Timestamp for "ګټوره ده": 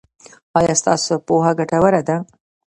1.59-2.17